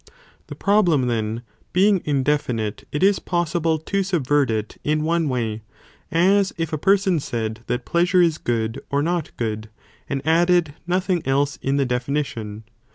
[0.47, 1.43] The problem then
[1.73, 5.61] being indefinite, it is possi.|, ἜΤ ble to subvert it in one way,
[6.11, 9.69] as if a person said nite can besub that pleasure is good or not good,
[10.09, 12.63] and added ao τὰ οὐρα nothing else in the definition.